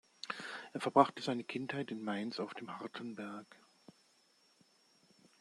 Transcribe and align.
Er 0.73 0.81
verbrachte 0.81 1.21
seine 1.21 1.43
Kindheit 1.43 1.91
in 1.91 2.01
Mainz 2.01 2.39
auf 2.39 2.55
dem 2.55 2.75
Hartenberg. 2.79 3.45